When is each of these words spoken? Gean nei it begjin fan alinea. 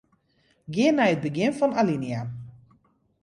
Gean 0.73 0.95
nei 0.97 1.13
it 1.13 1.21
begjin 1.23 1.57
fan 1.59 1.77
alinea. 1.81 2.21